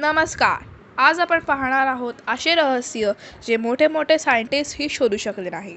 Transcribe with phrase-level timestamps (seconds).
[0.00, 0.62] नमस्कार.
[0.98, 3.10] आज आपण पाहणार आहोत असे रहस्य
[3.46, 5.74] जे मोठे मोठे सायंटिस्टही शोधू शकले नाही.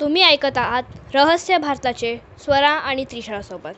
[0.00, 3.72] तुम्ही ऐकत आहात रहस्य भारताचे स्वरा आणि त्रिशरासोबत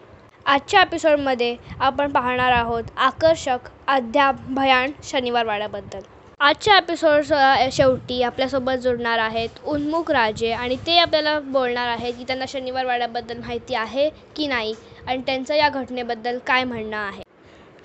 [0.46, 6.00] आजच्या एपिसोडमध्ये आपण पाहणार आहोत आकर्षक अद्याप भयान शनिवार वाड्याबद्दल.
[6.40, 7.32] आजच्या एपिसोड
[7.72, 13.38] शेवटी आपल्यासोबत जुळणार आहेत उन्मुख राजे आणि ते आपल्याला बोलणार आहेत की त्यांना शनिवार वाड्याबद्दल
[13.38, 14.74] माहिती आहे की नाही
[15.06, 17.22] आणि त्यांचं या घटनेबद्दल काय म्हणणं आहे.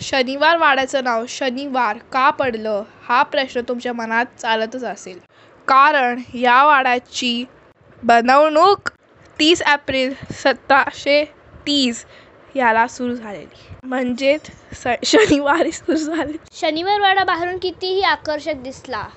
[0.04, 5.20] शनिवार वाड्याचं नाव शनिवार का पडलं हा प्रश्न तुमच्या मनात चालतच असेल.
[5.68, 7.44] कारण या वाड्याची
[8.04, 8.90] बनवणूक
[9.40, 11.24] तीस एप्रिल सतराशे
[11.68, 12.06] तीस
[12.56, 13.76] याला सुरू झालेली.
[13.84, 19.08] म्हणजेच स शनिवारी सुरू झाली शनिवार वाडा बाहेरून कितीही आकर्षक दिसला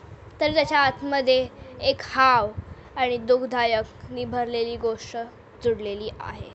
[0.41, 1.47] तरी त्याच्या आतमध्ये
[1.83, 2.49] एक हाव
[2.97, 5.17] आणि दुःखदायक भरलेली गोष्ट
[5.65, 6.51] जुडलेली आहे.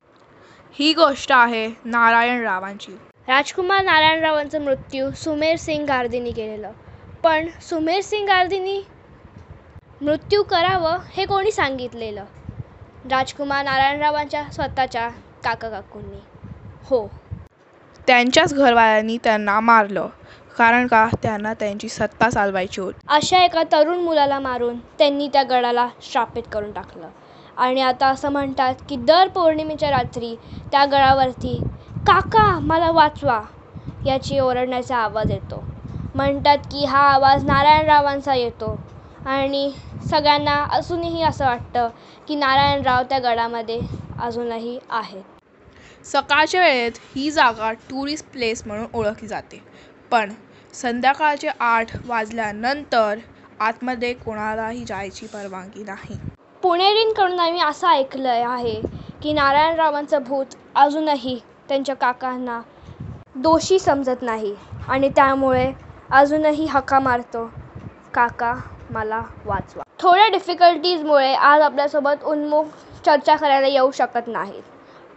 [0.78, 2.96] ही गोष्ट आहे नारायण रावांची.
[3.28, 6.72] राजकुमार नारायणरावांचा मृत्यू सुमेर सिंग गार्दीनी केलेलं.
[7.22, 8.80] पण सुमेर सिंग गार्दीनी
[10.00, 12.24] मृत्यू करावं हे कोणी सांगितलेलं?
[13.10, 15.08] राजकुमार नारायणरावांच्या स्वतःच्या
[15.44, 16.20] काका काकूंनी.
[16.84, 17.06] हो.
[18.06, 20.08] त्यांच्याच घरवाल्यांनी त्यांना मारलं
[20.58, 21.08] कारण का?
[21.22, 22.98] त्यांना त्यांची सत्ता चालवायची होती.
[23.08, 27.08] अशा एका तरुण मुलाला मारून त्यांनी त्या गडाला श्रापित करून टाकलं.
[27.56, 30.34] आणि आता असं म्हणतात की दर पौर्णिमेच्या रात्री
[30.72, 31.60] त्या गडावरती
[32.06, 33.40] काका मला वाचवा.
[34.06, 35.62] याची ओरडण्याचा आवाज येतो.
[36.14, 38.76] म्हणतात की हा आवाज नारायणरावांचा येतो.
[39.26, 39.70] आणि
[40.10, 41.88] सगळ्यांना अजूनही असं वाटतं
[42.28, 43.78] की नारायणराव त्या गडामध्ये
[44.20, 45.22] अजूनही आहेत.
[46.04, 49.62] सकाळच्या वेळेत ही जागा टुरिस्ट प्लेस म्हणून ओळखली जाते.
[50.10, 50.32] पण
[50.74, 53.18] संध्याकाळचे आठ वाजल्यानंतर
[53.60, 56.18] आतमध्ये कोणालाही जायची परवानगी नाही.
[56.62, 58.80] पुणेरींकडून आम्ही असं ऐकलं आहे
[59.22, 62.60] की नारायणरावांचं भूत अजूनही त्यांच्या काकांना
[63.34, 64.54] दोषी समजत नाही
[64.88, 65.70] आणि त्यामुळे
[66.10, 67.44] अजूनही हका मारतो.
[68.14, 68.54] काका
[68.90, 69.82] मला वाचवा.
[69.98, 72.64] थोड्या डिफिकल्टीजमुळे आज आपल्यासोबत उन्मुख
[73.06, 74.62] चर्चा करायला येऊ शकत नाहीत.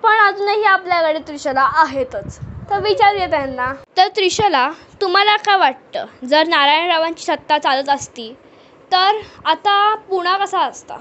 [0.03, 2.39] पण अजूनही आपल्याकडे त्रिशला आहेतच.
[2.69, 3.71] तर विचारूया त्यांना.
[3.97, 4.69] तर त्रिशला
[5.01, 6.05] तुम्हाला काय वाटतं?
[6.25, 8.33] जर नारायणरावांची सत्ता चालत असती
[8.91, 10.97] तर आता पुणा कसा असता?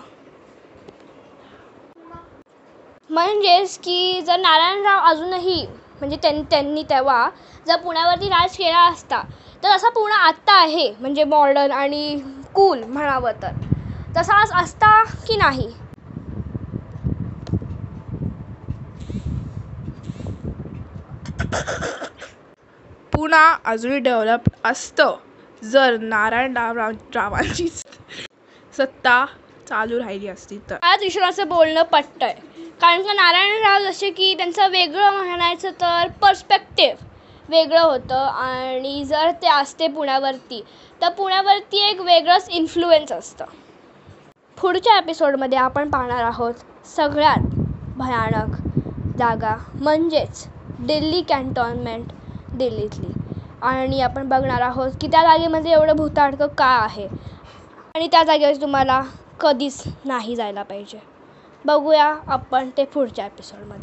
[3.15, 5.65] म्हणजेच की जर नारायणराव अजूनही
[6.01, 7.29] म्हणजे त्यां त्यांनी तेव्हा
[7.67, 9.23] जर पुण्यावरती राज केला असता
[9.63, 12.19] तर असा पुणा आत्ता आहे म्हणजे मॉडर्न आणि
[12.55, 13.51] कूल म्हणावं तर.
[14.15, 15.69] तसा आज असता की नाही?
[23.13, 25.17] पुन्हा अजूनही डेव्हलप असतं
[25.63, 26.79] जर नारायणराव
[27.15, 27.69] रावांची
[28.75, 29.25] सत्ता
[29.69, 30.77] चालू राहिली असती तर.
[30.83, 32.35] आज ईश्वराचं बोलणं पटतंय.
[32.81, 37.05] कारण का नारायणराव जसे की त्यांचं वेगळं म्हणायचं तर पर्स्पेक्टिव्ह
[37.49, 40.63] वेगळं होतं आणि जर ते असते पुण्यावरती
[41.03, 43.45] तर पुण्यावरती एक वेगळंच इन्फ्लुएन्स असतं.
[44.59, 46.55] पुढच्या एपिसोडमध्ये आपण पाहणार आहोत
[46.87, 47.55] सगळ्यात
[47.97, 48.57] भयानक
[49.19, 50.47] जागा म्हणजेच
[50.81, 52.13] दिल्ली कॅन्टॉनमेंट
[52.55, 53.13] दिल्लीतली.
[53.63, 57.07] आणि आपण बघणार आहोत की त्या जागेमध्ये एवढं भूताडकं का आहे
[57.95, 59.01] आणि त्या जागेवर तुम्हाला
[59.41, 60.99] कधीच नाही जायला पाहिजे.
[61.67, 63.83] बघूया आपण ते पुढच्या एपिसोडमध्ये